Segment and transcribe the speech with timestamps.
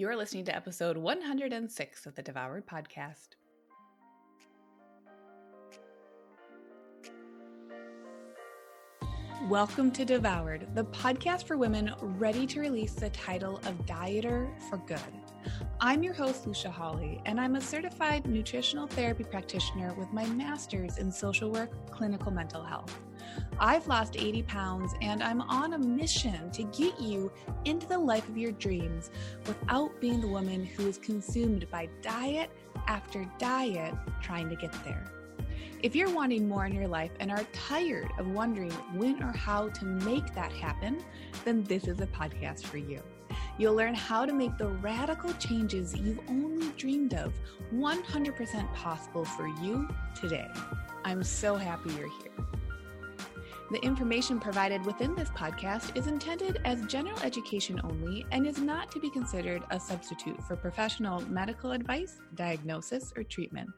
[0.00, 3.36] You're listening to episode 106 of the Devoured Podcast.
[9.50, 14.78] Welcome to Devoured, the podcast for women ready to release the title of Dieter for
[14.78, 14.98] Good.
[15.80, 20.98] I'm your host, Lucia Hawley, and I'm a certified nutritional therapy practitioner with my master's
[20.98, 22.94] in social work, clinical mental health.
[23.58, 27.32] I've lost 80 pounds and I'm on a mission to get you
[27.64, 29.10] into the life of your dreams
[29.46, 32.50] without being the woman who is consumed by diet
[32.86, 35.10] after diet trying to get there.
[35.82, 39.70] If you're wanting more in your life and are tired of wondering when or how
[39.70, 41.02] to make that happen,
[41.44, 43.00] then this is a podcast for you.
[43.58, 47.32] You'll learn how to make the radical changes you've only dreamed of
[47.74, 50.48] 100% possible for you today.
[51.04, 52.46] I'm so happy you're here.
[53.70, 58.90] The information provided within this podcast is intended as general education only and is not
[58.90, 63.70] to be considered a substitute for professional medical advice, diagnosis, or treatment.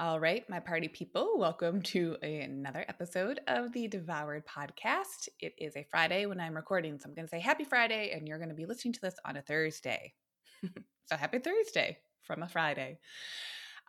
[0.00, 5.26] All right, my party people, welcome to another episode of the Devoured Podcast.
[5.40, 8.28] It is a Friday when I'm recording, so I'm going to say happy Friday, and
[8.28, 10.14] you're going to be listening to this on a Thursday.
[11.06, 13.00] so happy Thursday from a Friday.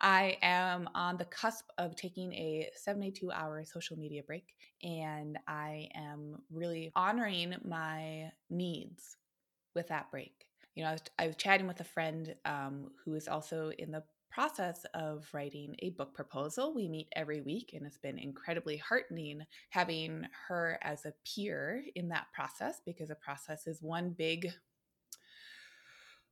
[0.00, 4.48] I am on the cusp of taking a 72 hour social media break,
[4.82, 9.16] and I am really honoring my needs
[9.76, 10.44] with that break.
[10.74, 13.92] You know, I was, I was chatting with a friend um, who is also in
[13.92, 16.74] the process of writing a book proposal.
[16.74, 22.08] We meet every week, and it's been incredibly heartening having her as a peer in
[22.08, 24.52] that process because a process is one big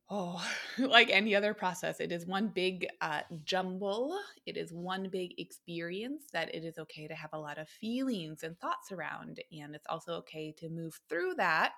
[0.09, 0.43] oh,
[0.77, 4.17] like any other process, it is one big uh, jumble.
[4.45, 8.43] It is one big experience that it is okay to have a lot of feelings
[8.43, 9.39] and thoughts around.
[9.51, 11.73] And it's also okay to move through that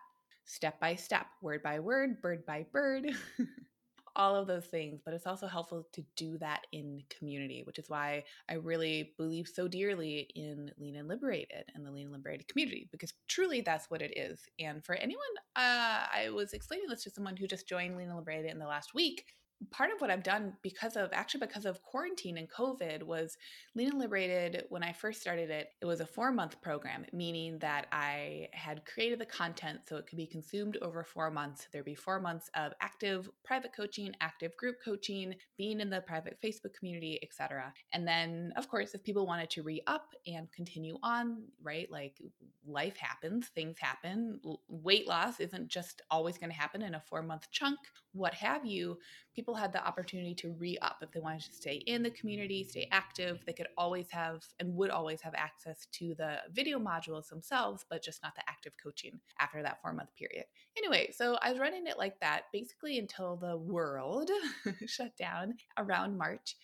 [0.46, 3.12] step by step, word by word, bird by bird.
[4.16, 7.90] all of those things, but it's also helpful to do that in community, which is
[7.90, 12.48] why I really believe so dearly in Lean and Liberated and the Lean and Liberated
[12.48, 14.42] community, because truly that's what it is.
[14.60, 15.22] And for anyone,
[15.56, 18.68] uh, I was explaining this to someone who just joined Lean and Liberated in the
[18.68, 19.26] last week
[19.70, 23.38] part of what I've done because of actually because of quarantine and COVID was
[23.76, 24.66] Lean and Liberated.
[24.70, 28.86] When I first started it, it was a four month program, meaning that I had
[28.86, 31.68] created the content so it could be consumed over four months.
[31.72, 36.38] There'd be four months of active private coaching, active group coaching, being in the private
[36.44, 37.74] Facebook community, etc.
[37.94, 41.90] And then, of course, if people wanted to re up and continue on, right?
[41.92, 42.22] Like
[42.66, 44.40] life happens, things happen.
[44.68, 47.80] Weight loss isn't just always going to happen in a four month chunk,
[48.14, 48.98] what have you.
[49.34, 52.66] People had the opportunity to re up if they wanted to stay in the community,
[52.66, 53.40] stay active.
[53.46, 58.04] They could always have and would always have access to the video modules themselves, but
[58.04, 60.46] just not the active coaching after that four month period.
[60.78, 64.30] Anyway, so I was running it like that basically until the world
[64.86, 66.58] shut down around March.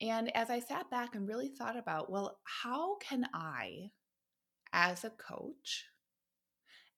[0.00, 3.90] And as I sat back and really thought about, well, how can I,
[4.72, 5.84] as a coach,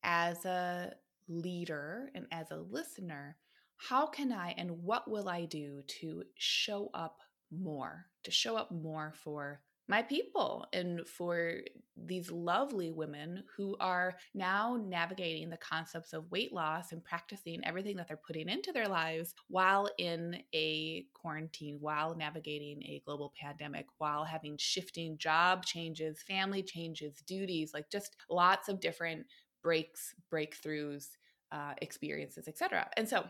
[0.03, 0.95] as a
[1.29, 3.37] leader, and as a listener,
[3.77, 7.21] how can I and what will I do to show up
[7.51, 11.61] more, to show up more for my people and for
[11.97, 17.97] these lovely women who are now navigating the concepts of weight loss and practicing everything
[17.97, 23.87] that they're putting into their lives while in a quarantine, while navigating a global pandemic,
[23.99, 29.25] while having shifting job changes, family changes, duties, like just lots of different
[29.63, 31.11] breaks, breakthroughs,
[31.53, 32.91] uh, experiences, etc.
[32.97, 33.25] And so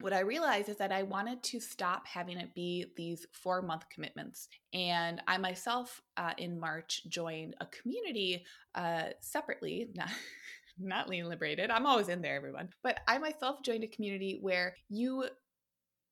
[0.00, 3.88] what I realized is that I wanted to stop having it be these four month
[3.90, 4.48] commitments.
[4.72, 8.44] And I myself, uh, in March, joined a community
[8.74, 10.10] uh, separately, not,
[10.78, 11.70] not lean liberated.
[11.70, 12.70] I'm always in there, everyone.
[12.82, 15.26] But I myself joined a community where you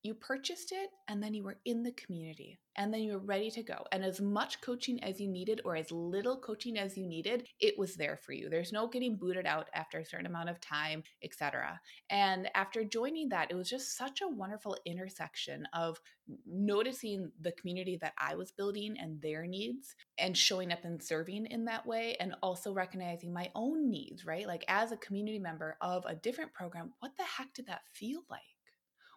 [0.08, 3.50] you purchased it and then you were in the community and then you were ready
[3.50, 3.84] to go.
[3.92, 7.78] And as much coaching as you needed or as little coaching as you needed it
[7.78, 8.48] was there for you.
[8.48, 11.80] There's no getting booted out after a certain amount of time etc
[12.10, 16.00] and after joining that it was just such a wonderful intersection of
[16.46, 21.46] noticing the community that i was building and their needs and showing up and serving
[21.46, 24.46] in that way and also recognizing my own needs right?
[24.46, 28.22] Like as a community member of a different program what the heck did that feel
[28.30, 28.40] like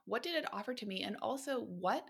[0.06, 2.04] what did it offer to me and also what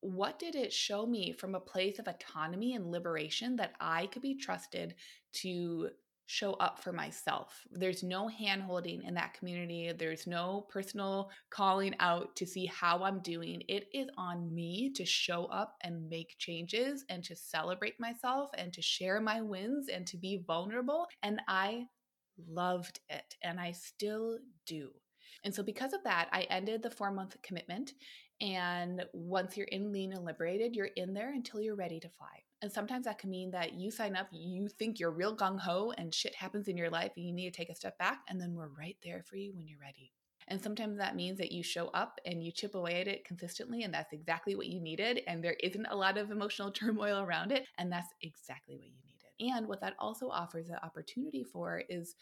[0.00, 4.22] what did it show me from a place of autonomy and liberation that I could
[4.22, 4.94] be trusted
[5.42, 5.88] to
[6.26, 7.64] show up for myself.
[7.70, 9.92] There's no hand holding in that community.
[9.96, 13.62] There's no personal calling out to see how I'm doing.
[13.68, 18.72] It is on me to show up and make changes and to celebrate myself and
[18.72, 21.06] to share my wins and to be vulnerable.
[21.22, 21.86] And I
[22.48, 24.90] loved it, and I still do.
[25.46, 27.92] And so, because of that, I ended the four month commitment.
[28.40, 32.42] And once you're in lean and liberated, you're in there until you're ready to fly.
[32.62, 35.92] And sometimes that can mean that you sign up, you think you're real gung ho,
[35.96, 38.22] and shit happens in your life, and you need to take a step back.
[38.28, 40.12] And then we're right there for you when you're ready.
[40.48, 43.84] And sometimes that means that you show up and you chip away at it consistently,
[43.84, 45.22] and that's exactly what you needed.
[45.28, 48.98] And there isn't a lot of emotional turmoil around it, and that's exactly what you
[49.04, 49.54] needed.
[49.54, 52.16] And what that also offers the opportunity for is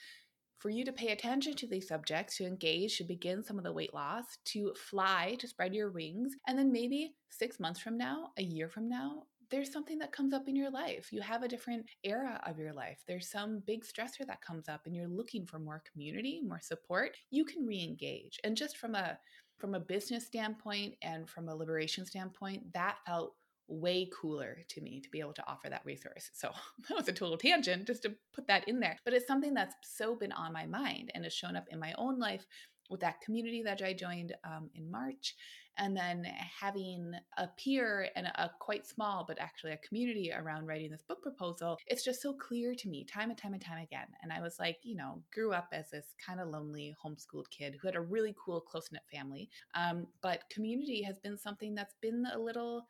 [0.65, 3.73] for you to pay attention to these subjects, to engage, to begin some of the
[3.73, 6.33] weight loss, to fly, to spread your wings.
[6.49, 10.33] And then maybe six months from now, a year from now, there's something that comes
[10.33, 11.13] up in your life.
[11.13, 13.05] You have a different era of your life.
[13.07, 17.15] There's some big stressor that comes up and you're looking for more community, more support.
[17.31, 18.41] You can re-engage.
[18.43, 19.19] And just from a
[19.59, 23.35] from a business standpoint and from a liberation standpoint, that felt
[23.69, 26.31] way cooler to me to be able to offer that resource.
[26.35, 26.51] So
[26.89, 28.99] that was a total tangent just to put that in there.
[29.05, 31.95] But it's something that's so been on my mind and has shown up in my
[31.99, 32.47] own life
[32.91, 35.35] with that community that I joined um, in March.
[35.77, 36.25] And then
[36.61, 41.21] having a peer and a, quite small, but actually a community around writing this book
[41.21, 44.07] proposal, it's just so clear to me time and time and time again.
[44.23, 47.77] And I was like, you know, grew up as this kind of lonely homeschooled kid
[47.81, 49.51] who had a really cool, close knit family.
[49.75, 52.87] Um, but community has been something that's been a little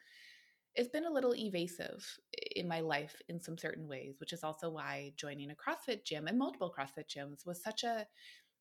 [0.77, 2.05] it's been a little evasive
[2.57, 6.27] in my life in some certain ways, which is also why joining a CrossFit gym
[6.27, 8.07] and multiple CrossFit gyms was such a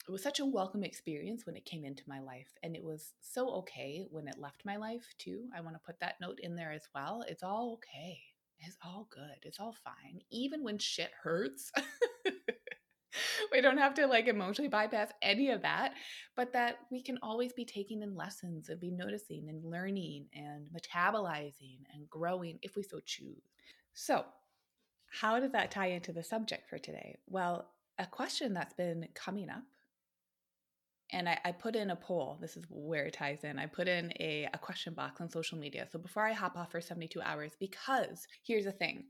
[0.08, 3.14] it was such a welcome experience when it came into my life and it was
[3.22, 5.46] so okay when it left my life too.
[5.56, 7.24] I want to put that note in there as well.
[7.28, 8.20] It's all okay.
[8.60, 9.38] It's all good.
[9.44, 10.20] It's all fine.
[10.30, 11.72] Even when shit hurts.
[13.52, 15.94] we don't have to like emotionally bypass any of that,
[16.36, 20.68] but that we can always be taking in lessons and be noticing and learning and
[20.76, 23.44] metabolizing and growing if we so choose.
[23.94, 24.26] So,
[25.12, 27.18] how does that tie into the subject for today?
[27.28, 27.70] Well,
[28.00, 29.64] a question that's been coming up
[31.12, 32.40] and I, I, put in a poll.
[32.42, 33.60] This is where it ties in.
[33.60, 35.88] I put in a, a question box on social media.
[35.92, 39.06] So before I hop off for 72 hours, because here's the thing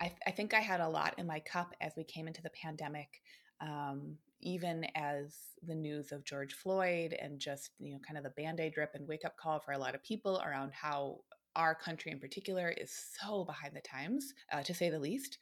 [0.00, 2.50] I, I think I had a lot in my cup as we came into the
[2.50, 3.22] pandemic
[3.60, 5.34] um, even as
[5.66, 8.92] the news of George Floyd and just, you know, kind of the band aid drip
[8.94, 11.18] and wake up call for a lot of people around how
[11.56, 15.38] our country in particular is so behind the times, uh, to say the least.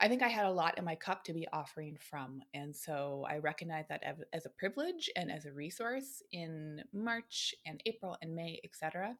[0.00, 2.40] I think I had a lot in my cup to be offering from.
[2.52, 4.02] And so I recognize that
[4.32, 9.16] as a privilege and as a resource in March and April and May, etc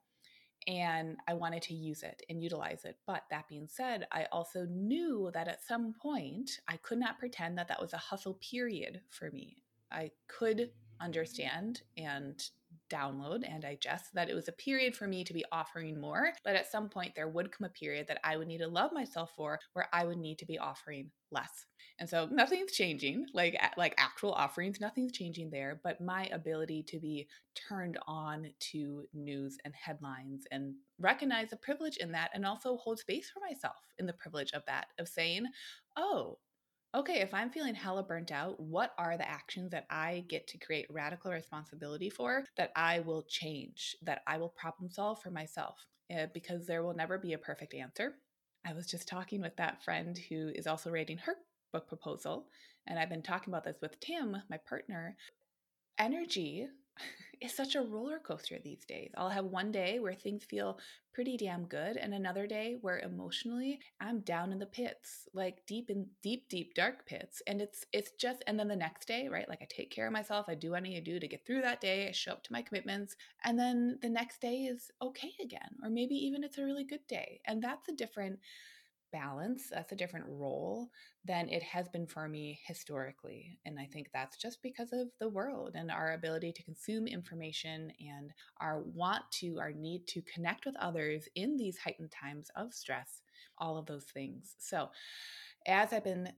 [0.66, 2.96] and I wanted to use it and utilize it.
[3.06, 7.58] But that being said, I also knew that at some point I could not pretend
[7.58, 9.56] that that was a hustle period for me.
[9.90, 10.70] I could
[11.00, 12.42] understand and
[12.90, 16.32] download and digest that it was a period for me to be offering more.
[16.44, 18.92] But at some point there would come a period that i would need to love
[18.92, 21.66] myself for where i would need to be offering less.
[21.98, 26.98] And so nothing's changing like like actual offerings nothing's changing there but my ability to
[26.98, 32.76] be turned on to news and headlines and recognize the privilege in that and also
[32.76, 35.44] hold space for myself in the privilege of that of saying
[35.96, 36.38] oh
[36.94, 40.58] okay, if I'm feeling hella burnt out, what are the actions that I get to
[40.58, 45.76] create radical responsibility for that I will change, that I will problem solve for myself?
[46.14, 48.14] Uh, because there will never be a perfect answer.
[48.66, 51.34] I was just talking with that friend who is also writing her
[51.72, 52.46] book proposal,
[52.86, 55.16] and I've been talking about this with Tim, my partner.
[55.98, 56.68] Energy
[57.44, 59.10] is such a roller coaster these days.
[59.16, 60.78] I'll have one day where things feel
[61.12, 65.90] pretty damn good and another day where emotionally I'm down in the pits, like deep
[65.90, 67.42] in deep deep dark pits.
[67.46, 69.48] And it's it's just and then the next day, right?
[69.48, 71.46] Like I take care of myself, I do what I need to do to get
[71.46, 74.90] through that day, I show up to my commitments, and then the next day is
[75.00, 77.40] okay again or maybe even it's a really good day.
[77.46, 78.40] And that's a different
[79.14, 79.68] balance.
[79.70, 80.90] That's a different role
[81.24, 83.60] than it has been for me historically.
[83.64, 87.92] And I think that's just because of the world and our ability to consume information
[88.00, 92.74] and our want to, our need to connect with others in these heightened times of
[92.74, 93.22] stress,
[93.56, 94.56] all of those things.
[94.58, 94.90] So,
[95.66, 96.32] as I've been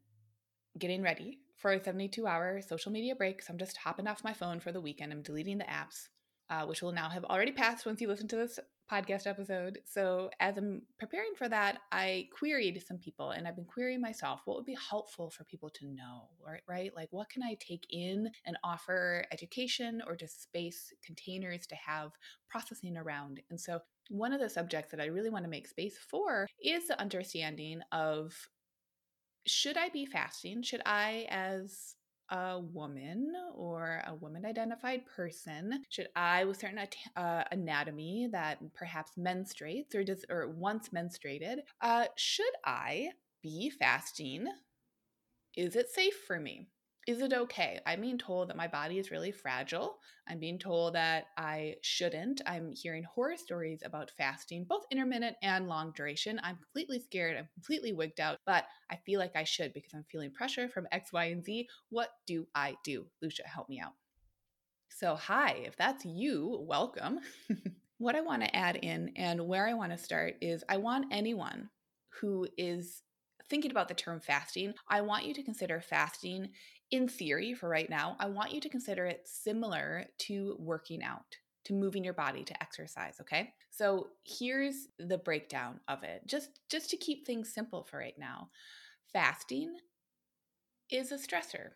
[0.78, 4.34] getting ready for a 72 hour social media break, so I'm just hopping off my
[4.34, 6.08] phone for the weekend, I'm deleting the apps.
[6.48, 9.80] Uh, which will now have already passed once you listen to this podcast episode.
[9.84, 14.42] So, as I'm preparing for that, I queried some people and I've been querying myself
[14.44, 16.62] what would be helpful for people to know, right?
[16.68, 16.92] right?
[16.94, 22.12] Like, what can I take in and offer education or just space containers to have
[22.48, 23.40] processing around?
[23.50, 26.86] And so, one of the subjects that I really want to make space for is
[26.86, 28.34] the understanding of
[29.46, 30.62] should I be fasting?
[30.62, 31.95] Should I, as
[32.30, 36.80] a woman or a woman identified person should I with certain
[37.16, 43.10] uh, anatomy that perhaps menstruates or does or once menstruated uh, should I
[43.42, 44.46] be fasting?
[45.56, 46.68] Is it safe for me
[47.06, 47.78] Is it okay?
[47.86, 49.98] I'm being told that my body is really fragile.
[50.28, 52.40] I'm being told that I shouldn't.
[52.46, 56.40] I'm hearing horror stories about fasting, both intermittent and long duration.
[56.42, 57.36] I'm completely scared.
[57.36, 60.88] I'm completely wigged out, but I feel like I should because I'm feeling pressure from
[60.90, 61.68] X, Y, and Z.
[61.90, 63.06] What do I do?
[63.22, 63.92] Lucia, help me out.
[64.88, 67.20] So, hi, if that's you, welcome.
[67.98, 71.12] what I want to add in and where I want to start is I want
[71.12, 71.70] anyone
[72.20, 73.02] who is
[73.48, 76.48] thinking about the term fasting, I want you to consider fasting
[76.90, 78.16] in theory for right now.
[78.20, 82.62] I want you to consider it similar to working out, to moving your body, to
[82.62, 83.52] exercise, okay?
[83.70, 86.22] So here's the breakdown of it.
[86.26, 88.50] Just just to keep things simple for right now.
[89.12, 89.76] Fasting
[90.90, 91.70] is a stressor.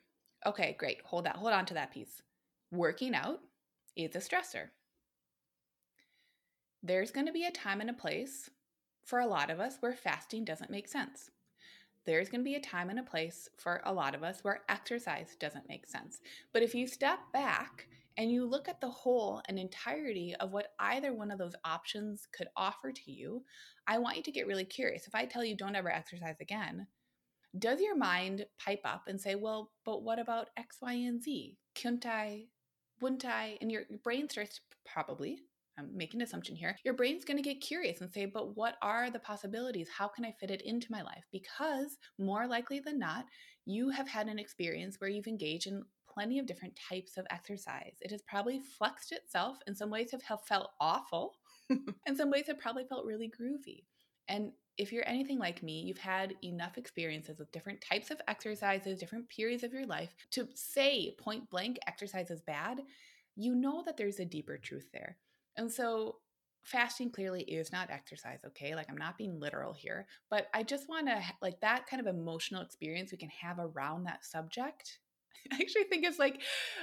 [0.46, 1.02] Okay, great.
[1.04, 1.36] Hold that.
[1.36, 2.22] Hold on to that piece.
[2.70, 3.40] Working out
[3.96, 4.68] is a stressor.
[6.82, 8.48] There's going to be a time and a place
[9.04, 11.30] for a lot of us where fasting doesn't make sense
[12.06, 14.62] there's going to be a time and a place for a lot of us where
[14.68, 16.20] exercise doesn't make sense.
[16.52, 20.72] But if you step back and you look at the whole and entirety of what
[20.78, 23.44] either one of those options could offer to you,
[23.86, 25.06] I want you to get really curious.
[25.06, 26.86] If I tell you don't ever exercise again,
[27.58, 31.56] does your mind pipe up and say, well, but what about X, Y, and Z?
[31.74, 32.44] Couldn't I?
[33.00, 33.58] Wouldn't I?
[33.60, 35.40] And your brain starts probably
[35.80, 38.76] I'm making an assumption here, your brain's going to get curious and say, but what
[38.82, 39.88] are the possibilities?
[39.88, 41.24] How can I fit it into my life?
[41.32, 43.24] Because more likely than not,
[43.66, 45.82] you have had an experience where you've engaged in
[46.12, 47.94] plenty of different types of exercise.
[48.00, 49.58] It has probably flexed itself.
[49.66, 51.34] In some ways, have felt awful.
[51.70, 53.84] in some ways, have probably felt really groovy.
[54.28, 58.98] And if you're anything like me, you've had enough experiences with different types of exercises,
[58.98, 62.80] different periods of your life to say point blank exercise is bad.
[63.36, 65.16] You know that there's a deeper truth there.
[65.56, 66.16] And so
[66.62, 68.74] fasting clearly is not exercise, okay?
[68.74, 72.06] Like I'm not being literal here, but I just want to like that kind of
[72.06, 74.98] emotional experience we can have around that subject.
[75.52, 76.42] I actually think it's like,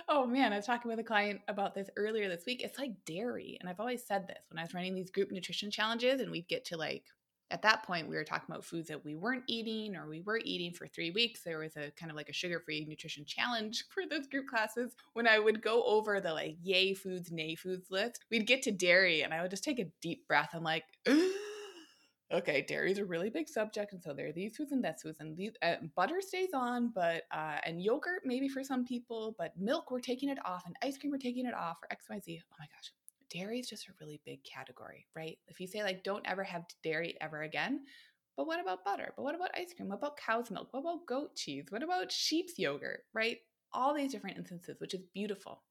[0.09, 2.62] oh man, I was talking with a client about this earlier this week.
[2.63, 3.57] It's like dairy.
[3.59, 6.47] And I've always said this when I was running these group nutrition challenges and we'd
[6.47, 7.03] get to like
[7.51, 10.39] at that point we were talking about foods that we weren't eating or we were
[10.44, 11.42] eating for three weeks.
[11.44, 14.96] There was a kind of like a sugar-free nutrition challenge for those group classes.
[15.13, 18.72] When i would go over the like yay foods nay foods list we'd get to
[18.72, 20.50] dairy and i would just take a deep breath.
[20.54, 20.84] I'm like
[22.34, 25.01] okay dairy is a really big subject and so there are these foods and that
[25.01, 29.36] foods and these uh, butter stays on but uh, and yogurt maybe for some people
[29.38, 32.42] but milk we're taking it off and ice cream we're taking it off or xyz
[32.51, 32.92] oh my gosh
[33.38, 35.38] dairy is just a really big category, right?
[35.48, 37.82] If you say, like, don't ever have dairy ever again,
[38.36, 39.13] but what about butter?
[39.15, 39.89] But what about ice cream?
[39.89, 40.67] What about cow's milk?
[40.72, 41.65] What about goat cheese?
[41.70, 43.38] What about sheep's yogurt, right?
[43.74, 45.63] All these different instances, which is beautiful.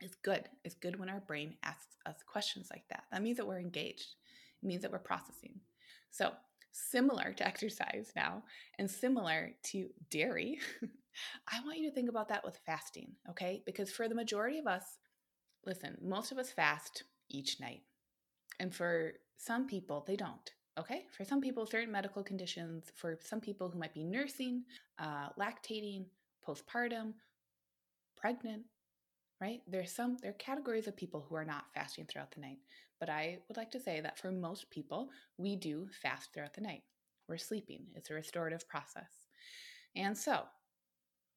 [0.00, 0.48] It's good.
[0.64, 3.04] It's good when our brain asks us questions like that.
[3.12, 4.14] That means that we're engaged,
[4.62, 5.60] it means that we're processing.
[6.10, 6.32] So,
[6.72, 8.42] similar to exercise now
[8.78, 10.58] and similar to dairy,
[11.48, 13.62] I want you to think about that with fasting, okay?
[13.64, 14.98] Because for the majority of us,
[15.66, 17.82] Listen, most of us fast each night.
[18.60, 20.50] And for some people, they don't.
[20.78, 21.04] Okay?
[21.16, 24.64] For some people, certain medical conditions, for some people who might be nursing,
[24.98, 26.06] uh, lactating,
[26.46, 27.14] postpartum,
[28.16, 28.62] pregnant,
[29.40, 29.60] right?
[29.66, 32.58] There's some, there are categories of people who are not fasting throughout the night.
[33.00, 36.60] But I would like to say that for most people, we do fast throughout the
[36.60, 36.82] night.
[37.28, 39.10] We're sleeping, it's a restorative process.
[39.96, 40.42] And so,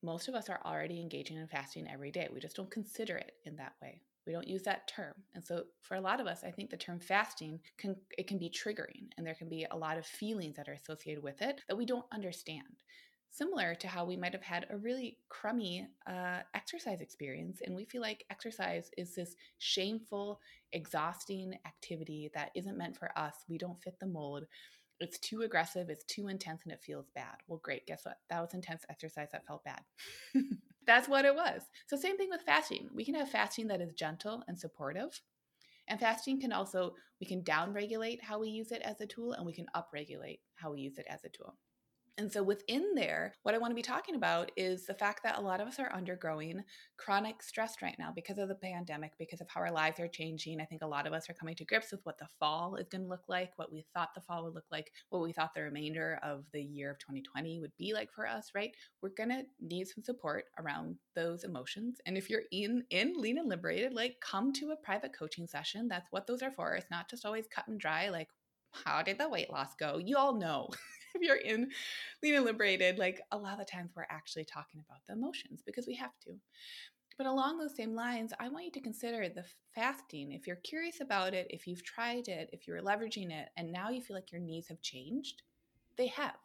[0.03, 2.27] most of us are already engaging in fasting every day.
[2.31, 4.01] We just don't consider it in that way.
[4.27, 5.13] We don't use that term.
[5.33, 8.37] And so for a lot of us, I think the term fasting can it can
[8.37, 11.61] be triggering and there can be a lot of feelings that are associated with it
[11.67, 12.83] that we don't understand.
[13.29, 17.85] Similar to how we might have had a really crummy uh, exercise experience, and we
[17.85, 20.39] feel like exercise is this shameful,
[20.71, 23.35] exhausting activity that isn't meant for us.
[23.47, 24.45] We don't fit the mold
[24.99, 27.35] it's too aggressive, it's too intense, and it feels bad.
[27.47, 27.85] Well, great.
[27.85, 28.17] Guess what?
[28.29, 29.81] That was intense exercise that felt bad.
[30.87, 31.69] That's what it was.
[31.85, 32.89] So, same thing with fasting.
[32.93, 35.21] We can have fasting that is gentle and supportive.
[35.87, 39.33] And fasting can also, we can down regulate how we use it as a tool
[39.33, 41.57] and we can up regulate how we use it as a tool.
[42.19, 45.37] And so within there, what I want to be talking about is the fact that
[45.37, 46.63] a lot of us are undergoing
[46.97, 50.59] chronic stress right now because of the pandemic, because of how our lives are changing.
[50.59, 52.87] I think a lot of us are coming to grips with what the fall is
[52.89, 55.53] going to look like, what we thought the fall would look like, what we thought
[55.53, 58.71] the remainder of the year of 2020 would be like for us, right?
[59.03, 61.99] We're going to need some support around those emotions.
[62.07, 65.87] And if you're in in lean and liberated, like come to a private coaching session.
[65.87, 66.73] That's what those are for.
[66.73, 68.29] It's not just always cut and dry like
[68.71, 69.99] how did the weight loss go?
[70.03, 70.69] You all know.
[71.17, 71.69] if you're in
[72.23, 75.61] lean and liberated, like a lot of the times we're actually talking about the emotions
[75.65, 76.33] because we have to.
[77.17, 79.43] But along those same lines, I want you to consider the
[79.73, 80.31] fasting.
[80.33, 83.89] If you're curious about it, if you've tried it, if you're leveraging it, and now
[83.89, 85.41] you feel like your needs have changed,
[85.97, 86.35] they have.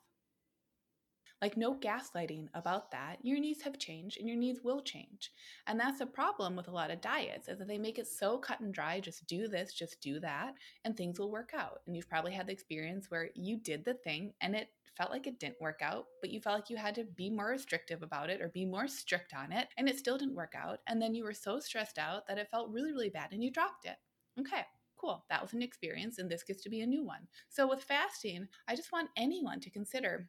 [1.43, 3.19] Like, no gaslighting about that.
[3.23, 5.31] Your needs have changed and your needs will change.
[5.67, 8.39] And that's a problem with a lot of diets is that they make it so
[8.39, 11.83] cut and dry just do this, just do that, and things will work out.
[11.87, 15.27] And you've probably had the experience where you did the thing and it felt like
[15.27, 18.31] it didn't work out, but you felt like you had to be more restrictive about
[18.31, 20.81] it or be more strict on it, and it still didn't work out.
[20.87, 23.51] And then you were so stressed out that it felt really, really bad and you
[23.51, 23.97] dropped it.
[24.39, 24.65] Okay,
[24.97, 25.25] cool.
[25.31, 27.27] That was an experience, and this gets to be a new one.
[27.49, 30.29] So, with fasting, I just want anyone to consider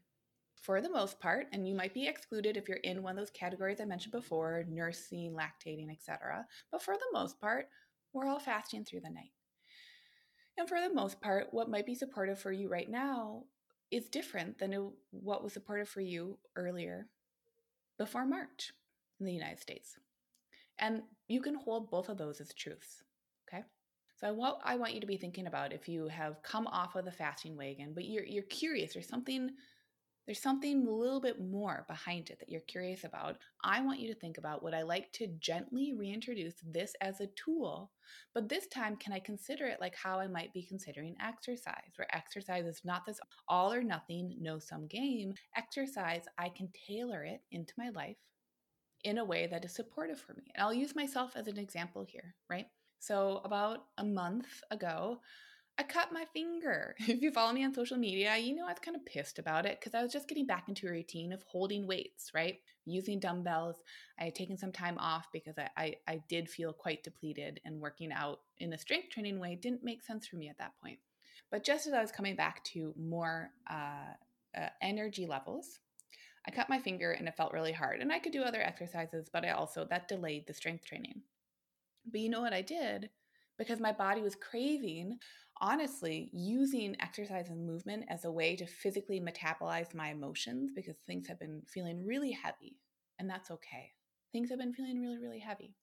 [0.64, 3.30] for the most part, and you might be excluded if you're in one of those
[3.30, 6.46] categories I mentioned before nursing, lactating, etc.
[6.72, 7.68] But for the most part,
[8.14, 9.34] we're all fasting through the night.
[10.58, 13.44] And for the most part, what might be supportive for you right now
[13.92, 17.08] is different than what was supportive for you earlier
[17.98, 18.72] before March
[19.20, 19.98] in the United States.
[20.80, 23.04] And you can hold both of those as truths.
[23.50, 23.64] Okay.
[24.16, 27.04] So what I want you to be thinking about if you have come off of
[27.04, 29.52] the fasting wagon, but you're you're curious, there's something
[30.26, 33.38] there's something a little bit more behind it that you're curious about.
[33.64, 37.28] I want you to think about would I like to gently reintroduce this as a
[37.36, 37.92] tool,
[38.34, 42.16] but this time, can I consider it like how I might be considering exercise, where
[42.16, 45.34] exercise is not this all or nothing, no sum game.
[45.58, 48.18] Exercise, I can tailor it into my life
[49.04, 50.52] in a way that is supportive for me.
[50.56, 52.68] And I'll use myself as an example here, right?
[53.00, 55.20] So, about a month ago,
[55.78, 56.96] I cut my finger.
[57.08, 59.66] If you follow me on social media, you know I was kind of pissed about
[59.66, 62.60] it because I was just getting back into a routine of holding weights, right?
[62.86, 63.78] Using dumbbells.
[64.20, 67.82] I had taken some time off because I, I, I did feel quite depleted, and
[67.82, 71.00] working out in a strength training way didn't make sense for me at that point.
[71.50, 74.14] But just as I was coming back to more uh,
[74.58, 75.80] uh, energy levels,
[76.48, 78.02] I cut my finger and it felt really hard.
[78.02, 81.22] And I could do other exercises, but I also, that delayed the strength training.
[82.12, 83.10] But you know what I did?
[83.58, 85.20] Because my body was craving
[85.62, 91.28] honestly using exercise and movement as a way to physically metabolize my emotions because things
[91.28, 92.78] have been feeling really heavy,
[93.20, 93.92] and that's okay.
[94.32, 95.76] Things have been feeling really, really heavy.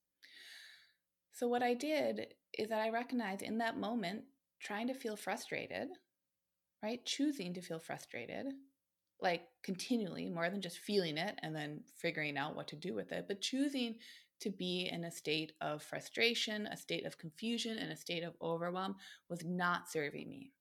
[1.33, 4.25] So, what I did is that I recognized in that moment
[4.61, 5.89] trying to feel frustrated,
[6.83, 7.05] right?
[7.05, 8.47] Choosing to feel frustrated,
[9.21, 13.13] like continually, more than just feeling it and then figuring out what to do with
[13.13, 13.97] it, but choosing
[14.41, 18.35] to be in a state of frustration, a state of confusion, and a state of
[18.43, 18.97] overwhelm
[19.29, 20.53] was not serving me.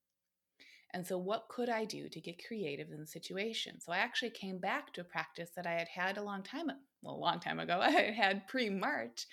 [0.93, 3.79] And so, what could I do to get creative in the situation?
[3.79, 6.71] So, I actually came back to a practice that I had had a long time,
[7.01, 7.79] well, a long time ago.
[7.81, 9.27] I had pre March.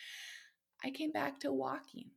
[0.84, 2.10] I came back to walking.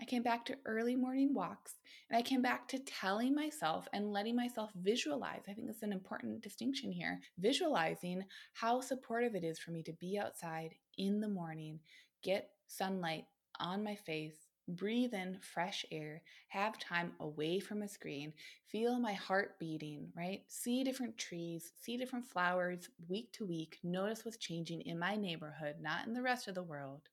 [0.00, 1.74] I came back to early morning walks
[2.10, 5.42] and I came back to telling myself and letting myself visualize.
[5.48, 9.92] I think it's an important distinction here visualizing how supportive it is for me to
[9.92, 11.80] be outside in the morning,
[12.22, 13.26] get sunlight
[13.60, 18.32] on my face, breathe in fresh air, have time away from a screen,
[18.66, 20.42] feel my heart beating, right?
[20.48, 25.76] See different trees, see different flowers week to week, notice what's changing in my neighborhood,
[25.80, 27.08] not in the rest of the world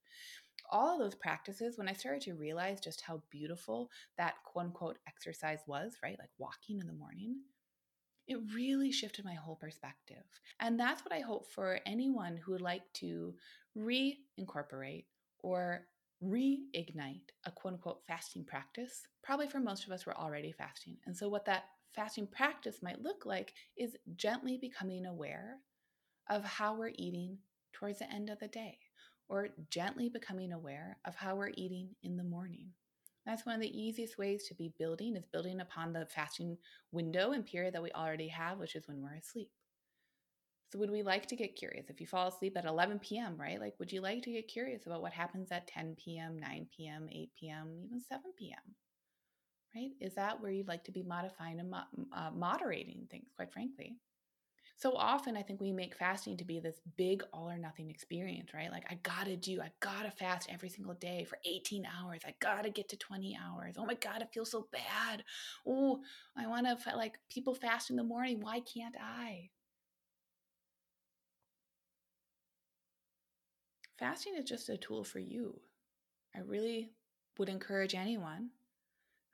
[0.72, 4.98] all of those practices, when I started to realize just how beautiful that quote unquote
[5.08, 6.18] exercise was, right?
[6.20, 7.38] Like walking in the morning,
[8.28, 10.24] it really shifted my whole perspective.
[10.60, 13.34] And that's what I hope for anyone who would like to
[13.80, 15.06] reincorporate
[15.42, 15.86] or
[16.24, 19.08] reignite a quote unquote fasting practice.
[19.24, 20.98] Probably for most of us, we're already fasting.
[21.06, 21.64] And so, what that
[21.96, 25.58] fasting practice might look like is gently becoming aware
[26.30, 27.38] of how we're eating
[27.74, 28.78] towards the end of the day
[29.28, 32.70] or gently becoming aware of how we're eating in the morning.
[33.26, 36.58] That's one of the easiest ways to be building is building upon the fasting
[36.92, 39.52] window and period that we already have, which is when we're asleep.
[40.72, 41.90] So would we like to get curious?
[41.90, 43.60] If you fall asleep at 11 p.m., right?
[43.60, 47.08] Like, would you like to get curious about what happens at 10 p.m., 9 p.m.,
[47.12, 48.76] 8 p.m., even 7 p.m.?
[49.76, 49.92] Right?
[50.00, 53.98] Is that where you'd like to be modifying and mo- uh, moderating things, quite frankly?
[54.80, 58.54] so often I think we make fasting to be this big all or nothing experience,
[58.54, 58.72] right?
[58.72, 62.22] Like I gotta do, I gotta fast every single day for 18 hours.
[62.26, 63.76] I gotta get to 20 hours.
[63.78, 65.26] Oh my God, it feels so bad.
[65.68, 66.00] Oh,
[66.38, 68.40] I wanna like people fast in the morning.
[68.40, 69.50] Why can't I?
[74.00, 75.60] Fasting is just a tool for you.
[76.34, 76.92] I really
[77.38, 78.52] would encourage anyone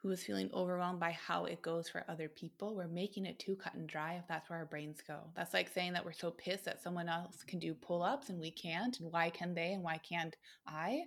[0.01, 2.75] who is feeling overwhelmed by how it goes for other people.
[2.75, 5.19] We're making it too cut and dry if that's where our brains go.
[5.35, 8.39] That's like saying that we're so pissed that someone else can do pull ups and
[8.39, 11.03] we can't, and why can they and why can't I?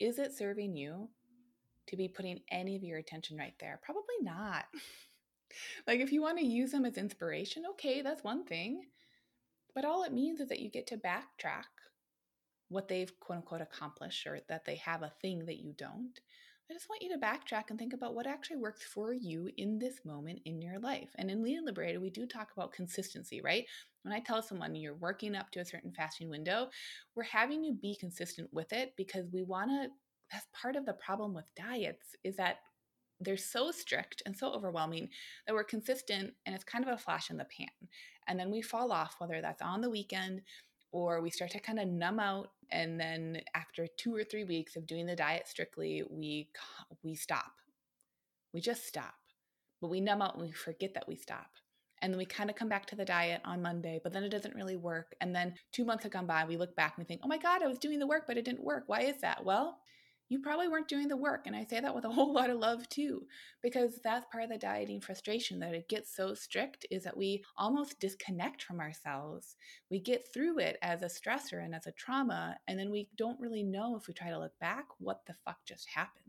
[0.00, 1.08] Is it serving you
[1.86, 3.78] to be putting any of your attention right there?
[3.80, 4.64] Probably not.
[5.86, 8.86] like if you want to use them as inspiration, okay, that's one thing.
[9.72, 11.75] But all it means is that you get to backtrack
[12.68, 16.20] what they've quote unquote accomplished or that they have a thing that you don't
[16.68, 19.78] I just want you to backtrack and think about what actually works for you in
[19.78, 21.10] this moment in your life.
[21.16, 23.64] And in Lean and Liberated, we do talk about consistency, right?
[24.02, 26.68] When I tell someone you're working up to a certain fasting window,
[27.14, 29.88] we're having you be consistent with it because we want to.
[30.32, 32.56] That's part of the problem with diets is that
[33.20, 35.08] they're so strict and so overwhelming
[35.46, 37.68] that we're consistent and it's kind of a flash in the pan.
[38.26, 40.42] And then we fall off, whether that's on the weekend
[40.92, 44.76] or we start to kind of numb out and then after 2 or 3 weeks
[44.76, 46.48] of doing the diet strictly we
[47.02, 47.52] we stop
[48.52, 49.14] we just stop
[49.80, 51.50] but we numb out and we forget that we stop
[52.02, 54.28] and then we kind of come back to the diet on Monday, but then it
[54.28, 55.14] doesn't really work.
[55.20, 57.38] And then two months have gone by, we look back and we think, oh my
[57.38, 58.84] God, I was doing the work, but it didn't work.
[58.86, 59.44] Why is that?
[59.44, 59.78] Well,
[60.28, 61.46] you probably weren't doing the work.
[61.46, 63.26] And I say that with a whole lot of love too,
[63.62, 67.44] because that's part of the dieting frustration that it gets so strict is that we
[67.56, 69.56] almost disconnect from ourselves.
[69.90, 73.40] We get through it as a stressor and as a trauma, and then we don't
[73.40, 76.24] really know if we try to look back what the fuck just happened.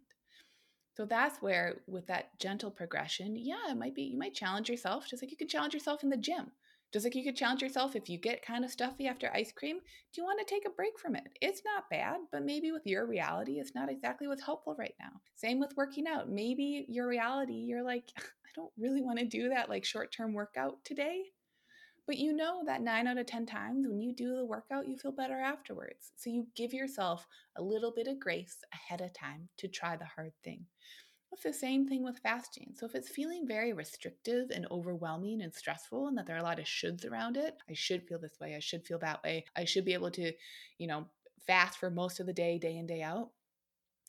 [0.95, 5.07] So that's where, with that gentle progression, yeah, it might be, you might challenge yourself,
[5.07, 6.51] just like you can challenge yourself in the gym.
[6.93, 9.77] Just like you could challenge yourself if you get kind of stuffy after ice cream,
[9.77, 11.27] do you want to take a break from it?
[11.41, 15.11] It's not bad, but maybe with your reality, it's not exactly what's helpful right now.
[15.35, 16.29] Same with working out.
[16.29, 20.33] Maybe your reality, you're like, I don't really want to do that like short term
[20.33, 21.23] workout today.
[22.07, 24.97] But you know that nine out of 10 times when you do the workout, you
[24.97, 26.13] feel better afterwards.
[26.15, 30.05] So you give yourself a little bit of grace ahead of time to try the
[30.05, 30.65] hard thing.
[31.31, 32.73] It's the same thing with fasting.
[32.75, 36.43] So if it's feeling very restrictive and overwhelming and stressful and that there are a
[36.43, 39.45] lot of shoulds around it, I should feel this way, I should feel that way,
[39.55, 40.33] I should be able to,
[40.77, 41.07] you know,
[41.39, 43.31] fast for most of the day, day in, day out.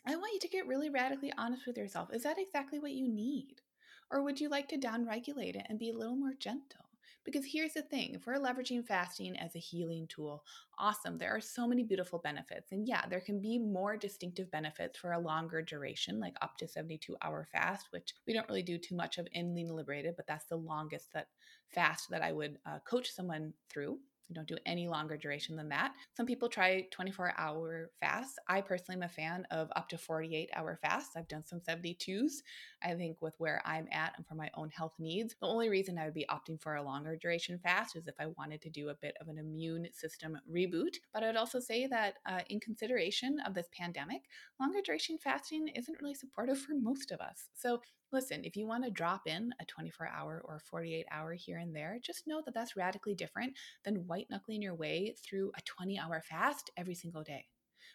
[0.04, 2.12] I want you to get really radically honest with yourself.
[2.12, 3.62] Is that exactly what you need?
[4.10, 6.87] Or would you like to downregulate it and be a little more gentle?
[7.30, 10.42] Because here's the thing if we're leveraging fasting as a healing tool,
[10.78, 11.18] awesome.
[11.18, 12.72] There are so many beautiful benefits.
[12.72, 16.66] And yeah, there can be more distinctive benefits for a longer duration, like up to
[16.66, 20.26] 72 hour fast, which we don't really do too much of in Lean Liberated, but
[20.26, 21.26] that's the longest that
[21.68, 23.98] fast that I would uh, coach someone through.
[24.32, 25.92] Don't do any longer duration than that.
[26.14, 28.38] Some people try 24 hour fasts.
[28.46, 31.16] I personally am a fan of up to 48 hour fasts.
[31.16, 32.42] I've done some 72s.
[32.82, 35.98] I think with where I'm at and for my own health needs, the only reason
[35.98, 38.90] I would be opting for a longer duration fast is if I wanted to do
[38.90, 40.96] a bit of an immune system reboot.
[41.12, 44.22] But I would also say that uh, in consideration of this pandemic,
[44.60, 47.48] longer duration fasting isn't really supportive for most of us.
[47.54, 51.58] So Listen, if you want to drop in a 24 hour or 48 hour here
[51.58, 53.52] and there, just know that that's radically different
[53.84, 57.44] than white knuckling your way through a 20 hour fast every single day.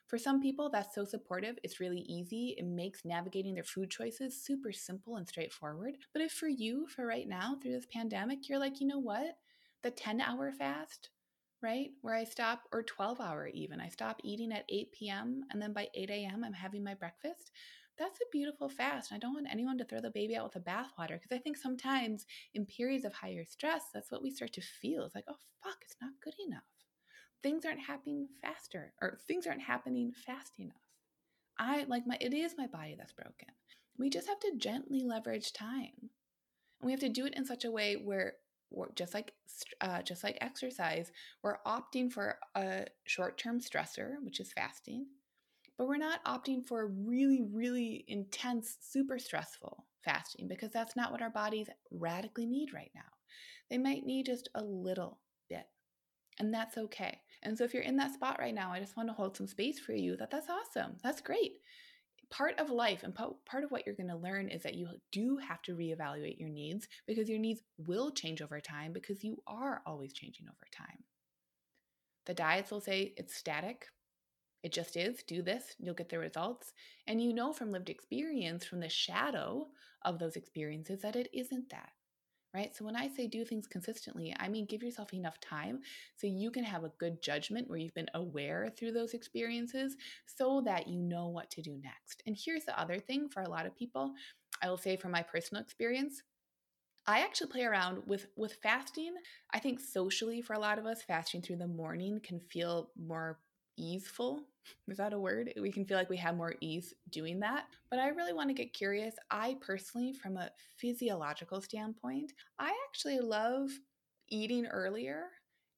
[0.08, 2.56] For some people, that's so supportive, it's really easy.
[2.58, 5.96] It makes navigating their food choices super simple and straightforward.
[6.14, 9.38] But if for you, for right now, through this pandemic, you're like, you know what?
[9.82, 11.10] The 10 hour fast,
[11.64, 11.90] right?
[12.02, 15.46] Where I stop, or 12 hour even, I stop eating at 8 p.m.
[15.50, 17.50] and then by 8 a.m., I'm having my breakfast
[17.98, 19.12] that's a beautiful fast.
[19.12, 21.58] I don't want anyone to throw the baby out with the bathwater because I think
[21.58, 25.04] sometimes in periods of higher stress, that's what we start to feel.
[25.04, 26.64] It's like, oh, fuck, it's not good enough.
[27.42, 30.76] Things aren't happening faster or things aren't happening fast enough.
[31.60, 33.50] I like my, it is my body that's broken.
[33.98, 35.92] We just have to gently leverage time.
[36.00, 38.34] And we have to do it in such a way where
[38.96, 39.34] just like
[39.82, 41.12] uh, just like exercise,
[41.44, 45.06] we're opting for a short-term stressor, which is fasting,
[45.78, 51.12] but we're not opting for a really, really intense, super stressful fasting because that's not
[51.12, 53.02] what our bodies radically need right now.
[53.70, 55.66] They might need just a little bit,
[56.40, 57.20] and that's okay.
[57.42, 59.48] And so, if you're in that spot right now, I just want to hold some
[59.48, 60.98] space for you that that's awesome.
[61.04, 61.54] That's great.
[62.30, 65.38] Part of life and part of what you're going to learn is that you do
[65.38, 69.84] have to reevaluate your needs because your needs will change over time because you are
[69.86, 71.04] always changing over time.
[72.26, 73.86] The diets will say it's static,
[74.64, 75.22] it just is.
[75.24, 76.74] Do this, you'll get the results.
[77.06, 79.68] And you know from lived experience, from the shadow
[80.04, 81.90] of those experiences, that it isn't that.
[82.54, 82.76] Right?
[82.76, 85.80] So when I say do things consistently, I mean give yourself enough time
[86.16, 89.96] so you can have a good judgment where you've been aware through those experiences
[90.28, 92.22] so that you know what to do next.
[92.28, 94.14] And here's the other thing for a lot of people
[94.62, 96.22] I will say from my personal experience,
[97.06, 99.16] I actually play around with with fasting.
[99.52, 103.40] I think socially for a lot of us fasting through the morning can feel more
[103.78, 104.42] easeful.
[104.88, 105.54] Is that a word?
[105.60, 107.66] We can feel like we have more ease doing that.
[107.90, 109.16] But I really want to get curious.
[109.30, 113.70] I personally, from a physiological standpoint, I actually love
[114.30, 115.26] eating earlier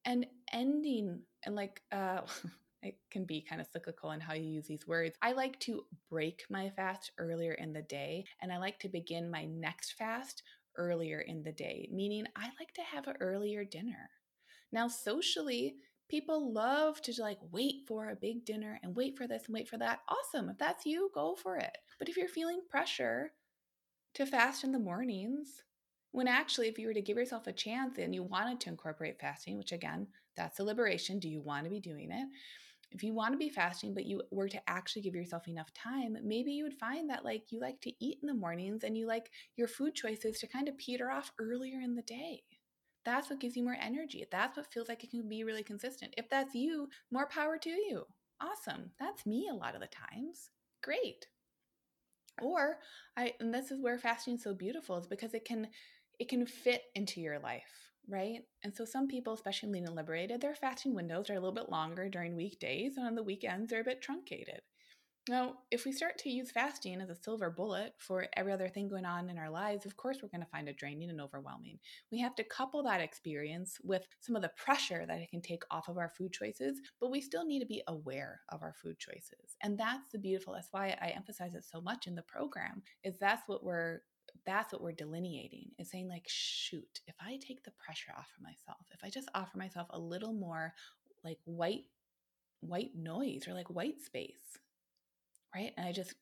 [0.06, 2.22] and ending and like uh
[2.84, 5.18] it can be kind of cyclical in how you use these words.
[5.24, 9.32] I like to break my fast earlier in the day and I like to begin
[9.32, 10.44] my next fast
[10.78, 14.12] earlier in the day, meaning I like to have an earlier dinner.
[14.72, 15.78] Now, socially,
[16.10, 19.68] People love to like wait for a big dinner and wait for this and wait
[19.68, 20.02] for that.
[20.08, 20.50] Awesome.
[20.50, 21.78] If that's you, go for it.
[22.00, 23.32] But if you're feeling pressure
[24.16, 25.64] to fast in the mornings,
[26.12, 29.20] when actually, if you were to give yourself a chance and you wanted to incorporate
[29.20, 31.20] fasting, which again, that's a liberation.
[31.20, 32.28] Do you want to be doing it?
[32.92, 36.18] If you want to be fasting, but you were to actually give yourself enough time,
[36.24, 39.08] maybe you would find that like you like to eat in the mornings and you
[39.08, 42.44] like your food choices to kind of peter off earlier in the day.
[43.06, 44.26] That's what gives you more energy.
[44.32, 46.14] That's what feels like it can be really consistent.
[46.18, 48.06] If that's you, more power to you.
[48.42, 48.92] Awesome.
[49.00, 50.50] That's me a lot of the times.
[50.84, 51.28] Great.
[52.42, 52.80] Or
[53.18, 55.68] I and this is where fasting is so beautiful is because it can
[56.20, 58.40] it can fit into your life, right?
[58.64, 61.70] And so some people, especially lean and liberated, their fasting windows are a little bit
[61.70, 64.62] longer during weekdays and on the weekends they're a bit truncated.
[65.28, 68.88] Now, if we start to use fasting as a silver bullet for every other thing
[68.88, 71.80] going on in our lives, of course, we're going to find it draining and overwhelming.
[72.12, 75.64] We have to couple that experience with some of the pressure that it can take
[75.72, 79.00] off of our food choices, but we still need to be aware of our food
[79.00, 79.58] choices.
[79.64, 83.18] And that's the beautiful, that's why I emphasize it so much in the program, is
[83.18, 84.02] that's what we're
[84.46, 88.44] that's what we're delineating is saying like shoot if i take the pressure off of
[88.44, 90.74] myself if i just offer myself a little more
[91.24, 91.84] like white
[92.60, 94.58] white noise or like white space
[95.56, 95.74] right?
[95.78, 96.14] And I just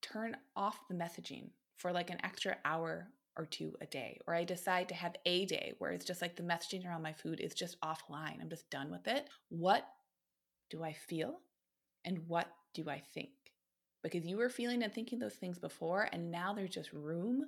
[0.00, 4.18] turn off the messaging for like an extra hour or two a day.
[4.26, 7.12] Or I decide to have a day where it's just like the messaging around my
[7.12, 8.40] food is just offline.
[8.40, 9.28] I'm just done with it.
[9.48, 9.86] What
[10.70, 11.40] do I feel?
[12.04, 13.30] And what do I think?
[14.02, 17.44] Because you were feeling and thinking those things before, and now there's just room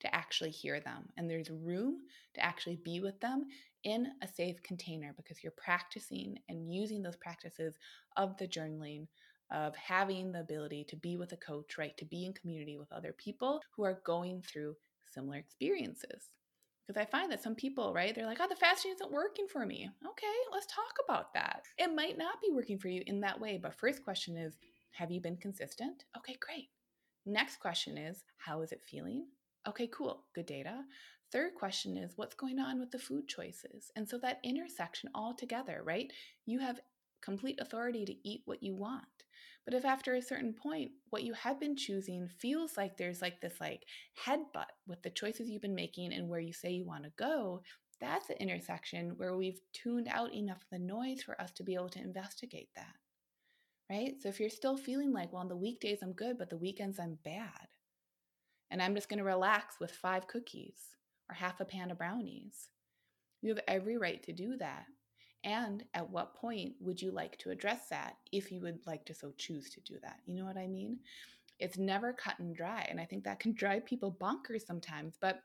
[0.00, 1.08] to actually hear them.
[1.16, 2.02] And there's room
[2.34, 3.46] to actually be with them
[3.82, 7.76] in a safe container because you're practicing and using those practices
[8.16, 9.06] of the journaling,
[9.50, 11.96] of having the ability to be with a coach, right?
[11.98, 14.74] To be in community with other people who are going through
[15.12, 16.30] similar experiences.
[16.86, 19.66] Because I find that some people, right, they're like, oh, the fasting isn't working for
[19.66, 19.90] me.
[20.06, 21.64] Okay, let's talk about that.
[21.78, 23.58] It might not be working for you in that way.
[23.60, 24.56] But first question is,
[24.92, 26.04] have you been consistent?
[26.16, 26.68] Okay, great.
[27.24, 29.26] Next question is, how is it feeling?
[29.68, 30.24] Okay, cool.
[30.32, 30.84] Good data.
[31.32, 33.90] Third question is, what's going on with the food choices?
[33.96, 36.12] And so that intersection all together, right?
[36.46, 36.80] You have
[37.20, 39.24] complete authority to eat what you want.
[39.66, 43.40] But if after a certain point, what you have been choosing feels like there's like
[43.40, 43.82] this like
[44.24, 47.62] headbutt with the choices you've been making and where you say you want to go,
[48.00, 51.74] that's the intersection where we've tuned out enough of the noise for us to be
[51.74, 52.94] able to investigate that.
[53.90, 54.14] Right?
[54.20, 57.00] So if you're still feeling like, well, on the weekdays I'm good, but the weekends
[57.00, 57.68] I'm bad,
[58.70, 60.78] and I'm just going to relax with five cookies
[61.28, 62.68] or half a pan of brownies,
[63.42, 64.86] you have every right to do that.
[65.46, 69.14] And at what point would you like to address that if you would like to
[69.14, 70.18] so choose to do that?
[70.26, 70.98] You know what I mean?
[71.60, 72.84] It's never cut and dry.
[72.90, 75.14] And I think that can drive people bonkers sometimes.
[75.20, 75.40] But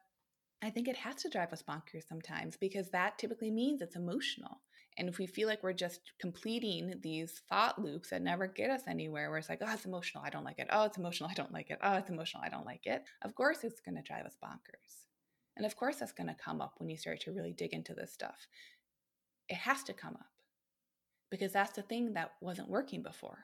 [0.64, 4.62] I think it has to drive us bonkers sometimes because that typically means it's emotional.
[4.98, 8.82] And if we feel like we're just completing these thought loops that never get us
[8.88, 10.68] anywhere, where it's like, oh, it's emotional, I don't like it.
[10.72, 11.78] Oh, it's emotional, I don't like it.
[11.82, 13.04] Oh, it's emotional, I don't like it.
[13.22, 15.06] Of course, it's going to drive us bonkers.
[15.56, 17.94] And of course, that's going to come up when you start to really dig into
[17.94, 18.48] this stuff
[19.52, 20.30] it has to come up
[21.30, 23.40] because that's the thing that wasn't working before,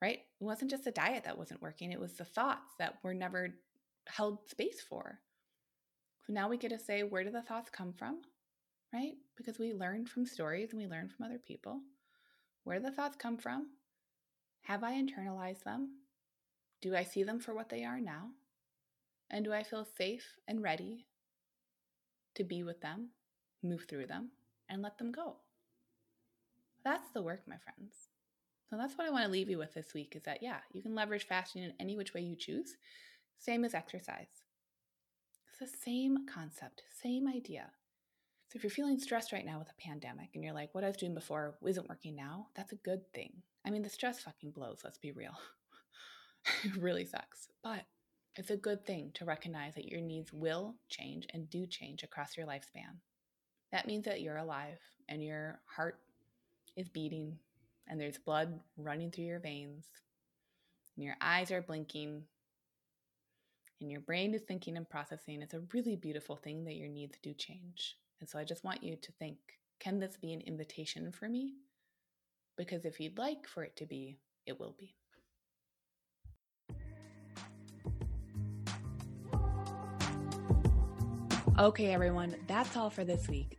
[0.00, 0.20] right?
[0.40, 3.56] It wasn't just the diet that wasn't working, it was the thoughts that were never
[4.06, 5.18] held space for.
[6.24, 8.22] So now we get to say, where do the thoughts come from,
[8.92, 9.14] right?
[9.36, 11.80] Because we learned from stories and we learned from other people.
[12.62, 13.70] Where do the thoughts come from?
[14.62, 15.98] Have I internalized them?
[16.80, 18.30] Do I see them for what they are now?
[19.30, 21.06] And do I feel safe and ready
[22.36, 23.10] to be with them,
[23.62, 24.30] move through them?
[24.68, 25.36] And let them go.
[26.84, 27.94] That's the work, my friends.
[28.68, 30.82] So that's what I want to leave you with this week is that, yeah, you
[30.82, 32.76] can leverage fasting in any which way you choose,
[33.38, 34.42] same as exercise.
[35.48, 37.70] It's the same concept, same idea.
[38.48, 40.88] So if you're feeling stressed right now with a pandemic and you're like, what I
[40.88, 43.32] was doing before isn't working now, that's a good thing.
[43.64, 45.34] I mean, the stress fucking blows, let's be real.
[46.64, 47.48] it really sucks.
[47.62, 47.84] But
[48.36, 52.36] it's a good thing to recognize that your needs will change and do change across
[52.36, 52.98] your lifespan
[53.74, 55.98] that means that you're alive and your heart
[56.76, 57.36] is beating
[57.88, 59.84] and there's blood running through your veins
[60.94, 62.22] and your eyes are blinking
[63.80, 65.42] and your brain is thinking and processing.
[65.42, 67.96] It's a really beautiful thing that your needs do change.
[68.20, 69.38] And so I just want you to think
[69.80, 71.54] can this be an invitation for me?
[72.56, 74.94] Because if you'd like for it to be, it will be.
[81.58, 83.58] Okay, everyone, that's all for this week.